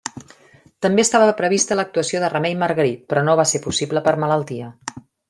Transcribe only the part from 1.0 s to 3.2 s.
estava prevista l'actuació de Remei Margarit